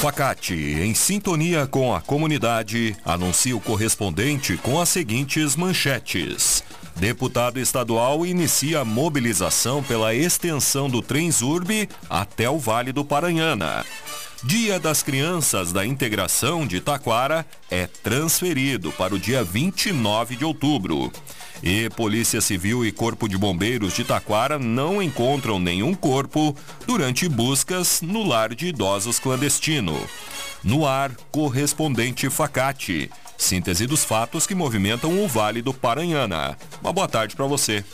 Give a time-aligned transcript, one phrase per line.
[0.00, 6.64] Facate, em sintonia com a comunidade, anuncia o correspondente com as seguintes manchetes.
[6.96, 13.84] Deputado estadual inicia mobilização pela extensão do Transurb até o Vale do Paranhana.
[14.42, 21.12] Dia das Crianças da Integração de Taquara é transferido para o dia 29 de outubro.
[21.62, 26.56] E Polícia Civil e Corpo de Bombeiros de Taquara não encontram nenhum corpo
[26.86, 29.94] durante buscas no lar de idosos clandestino.
[30.64, 33.10] No ar, correspondente Facate.
[33.36, 36.56] Síntese dos fatos que movimentam o Vale do Paranhana.
[36.80, 37.84] Uma boa tarde para você.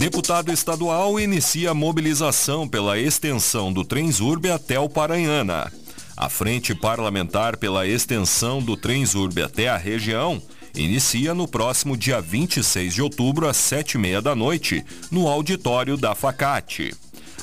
[0.00, 5.70] Deputado estadual inicia mobilização pela extensão do Transurb até o Paranhana.
[6.16, 10.42] A Frente Parlamentar pela extensão do Transurb até a região
[10.74, 15.98] inicia no próximo dia 26 de outubro às sete e meia da noite, no auditório
[15.98, 16.94] da Facate.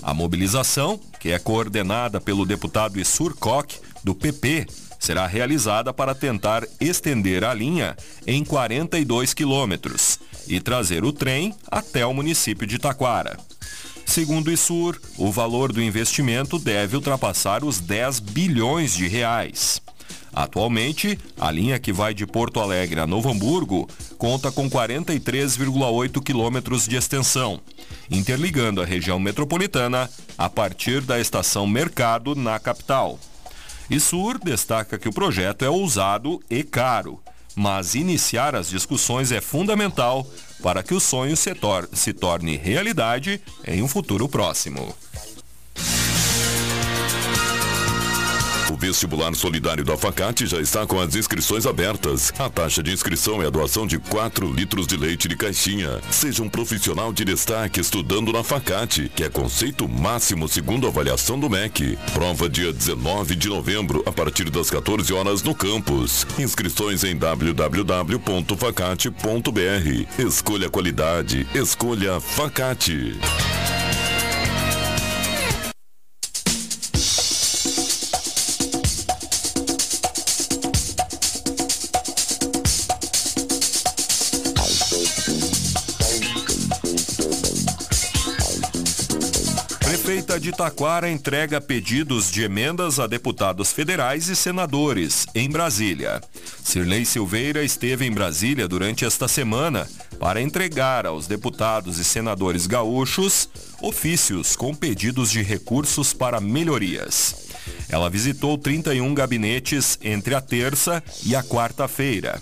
[0.02, 4.66] A mobilização, que é coordenada pelo deputado Issur Koch, do PP,
[5.00, 12.06] será realizada para tentar estender a linha em 42 quilômetros e trazer o trem até
[12.06, 13.38] o município de Taquara.
[14.06, 19.81] Segundo o ISUR, o valor do investimento deve ultrapassar os 10 bilhões de reais.
[20.34, 23.88] Atualmente, a linha que vai de Porto Alegre a Novo Hamburgo
[24.18, 27.59] conta com 43,8 quilômetros de extensão,
[28.09, 33.20] interligando a região metropolitana a partir da estação Mercado na capital.
[33.90, 37.20] ISUR destaca que o projeto é ousado e caro
[37.58, 40.30] mas iniciar as discussões é fundamental
[40.61, 44.95] para que o sonho se, tor se torne realidade em um futuro próximo.
[48.88, 52.34] Vestibular solidário da Facate já está com as inscrições abertas.
[52.38, 56.00] A taxa de inscrição é a doação de 4 litros de leite de caixinha.
[56.09, 61.40] Seja um profissional de destaque estudando na Facate, que é conceito máximo segundo a avaliação
[61.40, 61.97] do MEC.
[62.14, 66.26] Prova dia 19 de novembro, a partir das 14 horas no campus.
[66.38, 70.08] Inscrições em www.facate.br.
[70.18, 73.18] Escolha qualidade, escolha Facate.
[90.40, 96.22] De Taquara entrega pedidos de emendas a deputados federais e senadores em Brasília.
[96.64, 99.90] Sirlei Silveira esteve em Brasília durante esta semana
[100.20, 103.50] para entregar aos deputados e senadores gaúchos
[103.81, 107.47] ofícios com pedidos de recursos para melhorias.
[107.90, 112.42] Ela visitou 31 gabinetes entre a terça e a quarta-feira.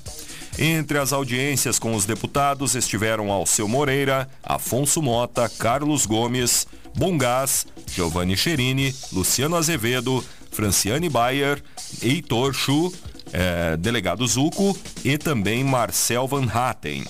[0.58, 8.36] Entre as audiências com os deputados estiveram Alceu Moreira, Afonso Mota, Carlos Gomes, Bongás, Giovanni
[8.36, 11.62] Cherini, Luciano Azevedo, Franciane Bayer,
[12.02, 12.94] Heitor Chu,
[13.34, 17.04] eh, delegado Zuco e também Marcel Van Hatten.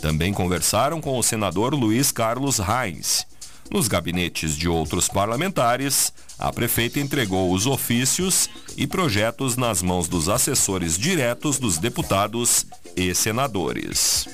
[0.00, 3.26] Também conversaram com o senador Luiz Carlos Reins.
[3.70, 10.28] Nos gabinetes de outros parlamentares, a prefeita entregou os ofícios e projetos nas mãos dos
[10.28, 12.64] assessores diretos dos deputados
[12.96, 14.28] e senadores.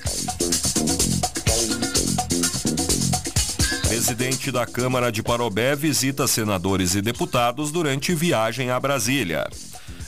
[4.04, 9.48] Presidente da Câmara de Parobé visita senadores e deputados durante viagem a Brasília.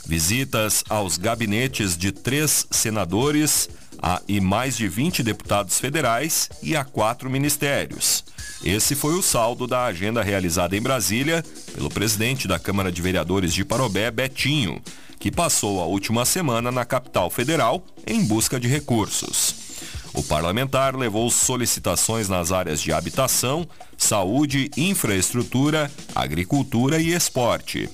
[0.05, 3.69] Visitas aos gabinetes de três senadores
[4.03, 8.25] a, e mais de 20 deputados federais e a quatro ministérios.
[8.61, 11.41] Esse foi o saldo da agenda realizada em Brasília
[11.73, 14.81] pelo presidente da Câmara de Vereadores de Parobé, Betinho,
[15.17, 19.64] que passou a última semana na capital federal em busca de recursos.
[20.15, 23.67] O parlamentar levou solicitações nas áreas de habitação,
[23.97, 27.89] saúde, infraestrutura, agricultura e esporte.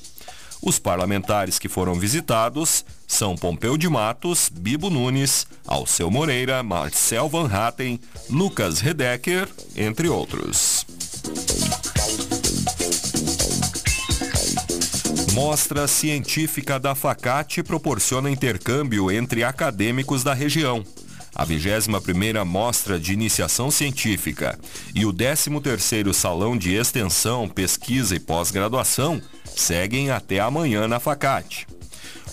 [0.61, 7.49] Os parlamentares que foram visitados são Pompeu de Matos, Bibo Nunes, Alceu Moreira, Marcel Van
[7.51, 10.85] Hatten, Lucas Redecker, entre outros.
[15.33, 20.83] Mostra científica da Facate proporciona intercâmbio entre acadêmicos da região
[21.35, 24.59] a 21ª Mostra de Iniciação Científica
[24.93, 31.67] e o 13º Salão de Extensão, Pesquisa e Pós-Graduação seguem até amanhã na Facate.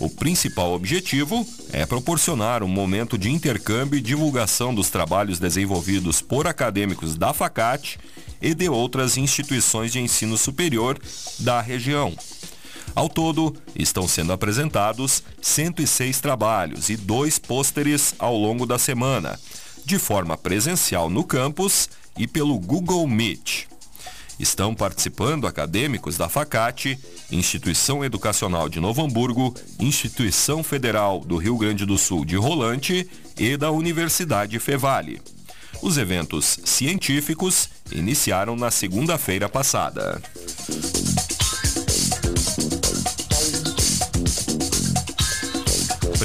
[0.01, 6.47] O principal objetivo é proporcionar um momento de intercâmbio e divulgação dos trabalhos desenvolvidos por
[6.47, 7.99] acadêmicos da Facate
[8.41, 10.99] e de outras instituições de ensino superior
[11.41, 12.15] da região.
[12.95, 19.39] Ao todo, estão sendo apresentados 106 trabalhos e dois pôsteres ao longo da semana,
[19.85, 23.67] de forma presencial no campus e pelo Google Meet.
[24.39, 26.97] Estão participando acadêmicos da FACAT,
[27.31, 33.57] Instituição Educacional de Novo Hamburgo, Instituição Federal do Rio Grande do Sul de Rolante e
[33.57, 35.21] da Universidade Fevale.
[35.83, 40.21] Os eventos científicos iniciaram na segunda-feira passada.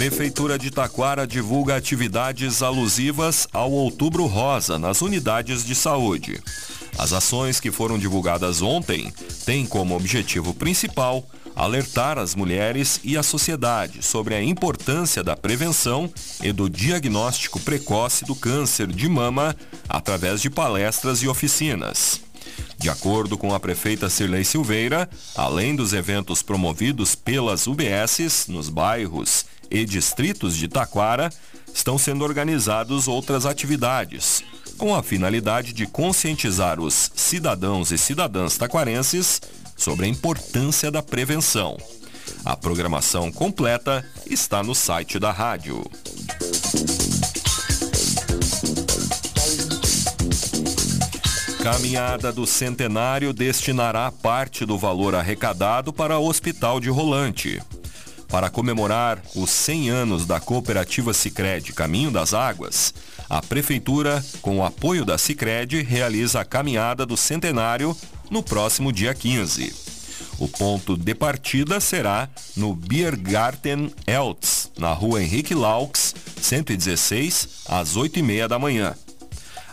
[0.03, 6.43] Prefeitura de Taquara divulga atividades alusivas ao Outubro Rosa nas unidades de saúde.
[6.97, 9.13] As ações que foram divulgadas ontem
[9.45, 16.11] têm como objetivo principal alertar as mulheres e a sociedade sobre a importância da prevenção
[16.43, 19.55] e do diagnóstico precoce do câncer de mama
[19.87, 22.19] através de palestras e oficinas.
[22.77, 29.45] De acordo com a prefeita Cirlei Silveira, além dos eventos promovidos pelas UBSs nos bairros
[29.73, 31.33] e distritos de Taquara,
[31.73, 34.43] estão sendo organizados outras atividades,
[34.77, 39.41] com a finalidade de conscientizar os cidadãos e cidadãs taquarenses
[39.75, 41.75] sobre a importância da prevenção.
[42.45, 45.83] A programação completa está no site da rádio.
[51.63, 57.61] Caminhada do Centenário destinará parte do valor arrecadado para o Hospital de Rolante.
[58.33, 62.91] Para comemorar os 100 anos da cooperativa Sicredi Caminho das Águas,
[63.29, 67.95] a prefeitura, com o apoio da Sicredi, realiza a caminhada do centenário
[68.31, 69.71] no próximo dia 15.
[70.39, 72.27] O ponto de partida será
[72.57, 78.95] no Biergarten Eltz, na rua Henrique Laux, 116, às 8h30 da manhã.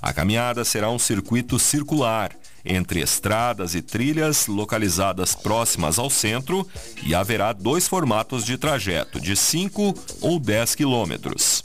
[0.03, 2.31] A caminhada será um circuito circular
[2.65, 6.67] entre estradas e trilhas localizadas próximas ao centro
[7.03, 11.63] e haverá dois formatos de trajeto, de 5 ou 10 quilômetros.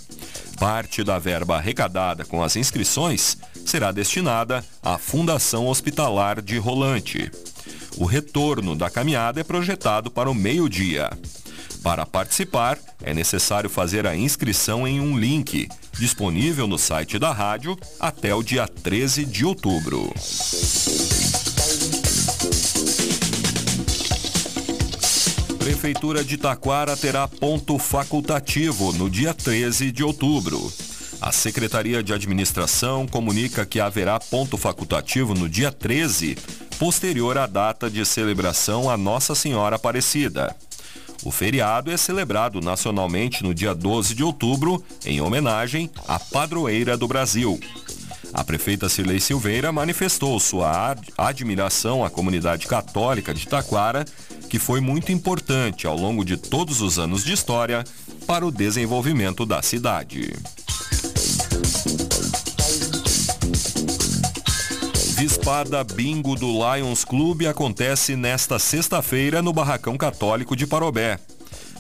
[0.60, 7.30] Parte da verba arrecadada com as inscrições será destinada à Fundação Hospitalar de Rolante.
[7.98, 11.10] O retorno da caminhada é projetado para o meio-dia.
[11.84, 17.78] Para participar, é necessário fazer a inscrição em um link disponível no site da rádio
[18.00, 20.14] até o dia 13 de outubro.
[25.60, 30.72] Prefeitura de Taquara terá ponto facultativo no dia 13 de outubro.
[31.22, 36.38] A Secretaria de Administração comunica que haverá ponto facultativo no dia 13,
[36.78, 40.56] posterior à data de celebração a Nossa Senhora Aparecida.
[41.26, 47.08] O feriado é celebrado nacionalmente no dia 12 de outubro, em homenagem à padroeira do
[47.08, 47.60] Brasil.
[48.32, 54.06] A prefeita Cirlei Silveira manifestou sua admiração à comunidade católica de Taquara
[54.50, 57.84] que foi muito importante ao longo de todos os anos de história
[58.28, 60.32] para o desenvolvimento da cidade.
[65.28, 71.20] Vispada Bingo do Lions Clube acontece nesta sexta-feira no Barracão Católico de Parobé.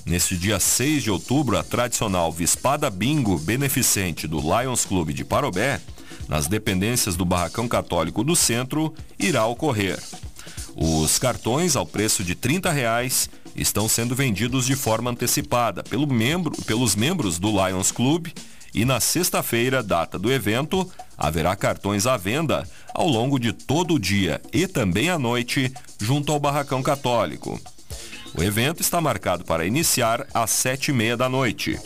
[0.03, 5.79] Neste dia 6 de outubro, a tradicional Vispada Bingo beneficente do Lions Clube de Parobé,
[6.27, 9.99] nas dependências do Barracão Católico do Centro, irá ocorrer.
[10.75, 16.51] Os cartões, ao preço de 30 reais, estão sendo vendidos de forma antecipada pelo membro,
[16.63, 18.25] pelos membros do Lions Club
[18.75, 23.99] e na sexta-feira, data do evento, haverá cartões à venda ao longo de todo o
[23.99, 27.59] dia e também à noite, junto ao Barracão Católico.
[28.37, 31.79] O evento está marcado para iniciar às sete e meia da noite.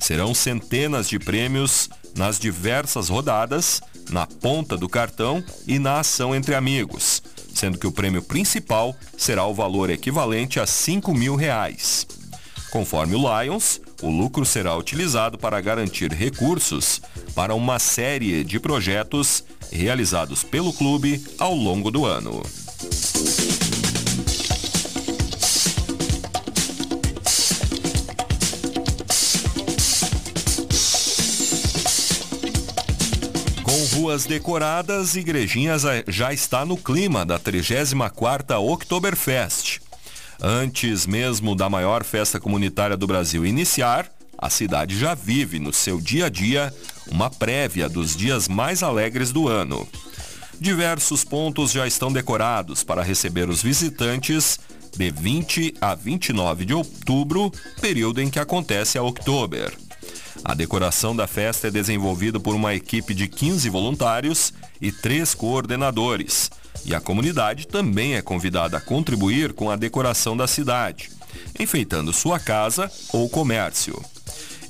[0.00, 6.56] Serão centenas de prêmios nas diversas rodadas, na ponta do cartão e na ação entre
[6.56, 7.22] amigos
[7.54, 12.06] sendo que o prêmio principal será o valor equivalente a 5 mil reais.
[12.74, 17.00] Conforme o Lions, o lucro será utilizado para garantir recursos
[17.32, 22.42] para uma série de projetos realizados pelo clube ao longo do ano.
[34.14, 39.63] ruas decoradas, Igrejinhas já está no clima da 34ª Oktoberfest.
[40.42, 46.00] Antes mesmo da maior festa comunitária do Brasil iniciar, a cidade já vive no seu
[46.00, 46.74] dia a dia
[47.10, 49.88] uma prévia dos dias mais alegres do ano.
[50.60, 54.58] Diversos pontos já estão decorados para receber os visitantes
[54.96, 57.50] de 20 a 29 de outubro,
[57.80, 59.72] período em que acontece a Oktober.
[60.44, 66.50] A decoração da festa é desenvolvida por uma equipe de 15 voluntários e três coordenadores.
[66.84, 71.10] E a comunidade também é convidada a contribuir com a decoração da cidade,
[71.58, 74.00] enfeitando sua casa ou comércio.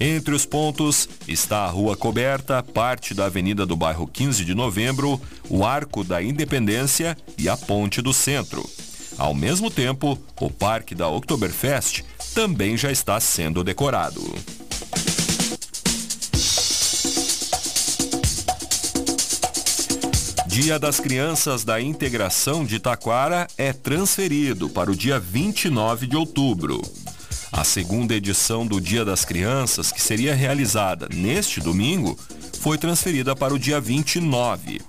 [0.00, 5.20] Entre os pontos está a Rua Coberta, parte da Avenida do Bairro 15 de Novembro,
[5.48, 8.68] o Arco da Independência e a Ponte do Centro.
[9.16, 12.02] Ao mesmo tempo, o Parque da Oktoberfest
[12.34, 14.20] também já está sendo decorado.
[20.54, 26.80] Dia das Crianças da Integração de Taquara é transferido para o dia 29 de outubro.
[27.50, 32.16] A segunda edição do Dia das Crianças, que seria realizada neste domingo,
[32.60, 34.80] foi transferida para o dia 29.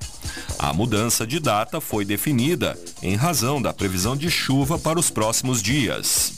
[0.60, 5.64] A mudança de data foi definida em razão da previsão de chuva para os próximos
[5.64, 6.34] dias.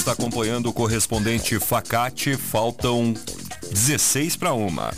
[0.00, 3.12] Está acompanhando o correspondente Facate, faltam
[3.70, 4.94] 16 para uma.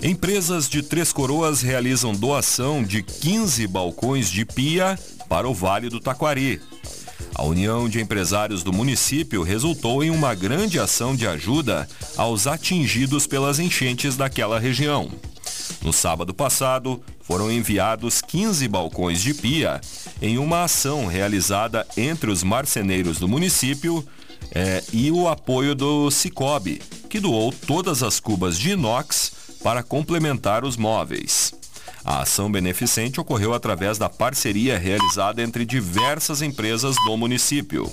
[0.00, 4.96] Empresas de Três Coroas realizam doação de 15 balcões de pia
[5.28, 6.60] para o Vale do Taquari.
[7.34, 13.26] A União de Empresários do município resultou em uma grande ação de ajuda aos atingidos
[13.26, 15.10] pelas enchentes daquela região.
[15.82, 19.80] No sábado passado, foram enviados 15 balcões de pia
[20.24, 24.02] em uma ação realizada entre os marceneiros do município
[24.50, 30.64] é, e o apoio do Cicobi, que doou todas as cubas de inox para complementar
[30.64, 31.52] os móveis.
[32.02, 37.92] A ação beneficente ocorreu através da parceria realizada entre diversas empresas do município.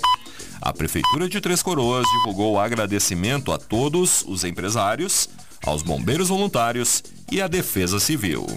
[0.61, 5.27] A Prefeitura de Três Coroas divulgou agradecimento a todos os empresários,
[5.65, 8.47] aos bombeiros voluntários e à Defesa Civil.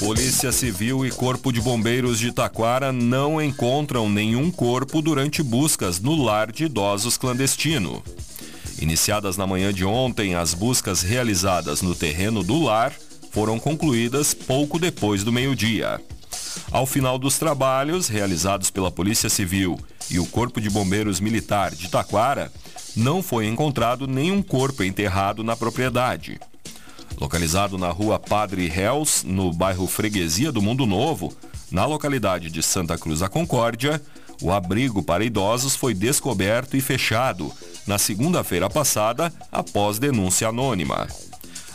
[0.00, 6.16] Polícia Civil e Corpo de Bombeiros de Taquara não encontram nenhum corpo durante buscas no
[6.16, 8.02] lar de idosos clandestino.
[8.80, 12.94] Iniciadas na manhã de ontem, as buscas realizadas no terreno do lar
[13.30, 16.00] foram concluídas pouco depois do meio-dia.
[16.72, 19.78] Ao final dos trabalhos realizados pela Polícia Civil
[20.10, 22.50] e o Corpo de Bombeiros Militar de Taquara,
[22.96, 26.40] não foi encontrado nenhum corpo enterrado na propriedade.
[27.20, 31.32] Localizado na rua Padre Réus, no bairro Freguesia do Mundo Novo,
[31.70, 34.00] na localidade de Santa Cruz da Concórdia,
[34.40, 37.52] o abrigo para idosos foi descoberto e fechado
[37.86, 41.06] na segunda-feira passada após denúncia anônima.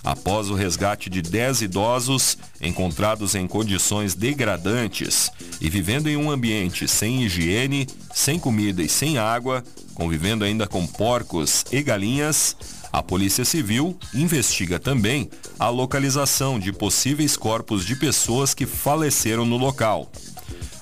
[0.05, 6.87] Após o resgate de 10 idosos encontrados em condições degradantes e vivendo em um ambiente
[6.87, 9.63] sem higiene, sem comida e sem água,
[9.95, 12.55] convivendo ainda com porcos e galinhas,
[12.93, 19.57] a Polícia Civil investiga também a localização de possíveis corpos de pessoas que faleceram no
[19.57, 20.11] local.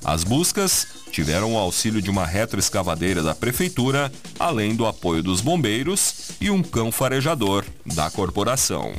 [0.03, 6.31] As buscas tiveram o auxílio de uma retroescavadeira da Prefeitura, além do apoio dos bombeiros
[6.41, 8.91] e um cão farejador da corporação.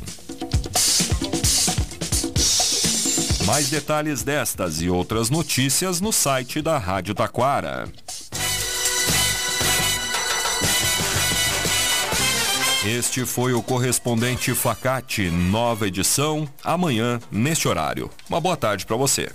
[3.45, 7.91] Mais detalhes destas e outras notícias no site da Rádio Taquara.
[12.85, 18.09] Este foi o correspondente Facate, nova edição, amanhã, neste horário.
[18.29, 19.29] Uma boa tarde para você.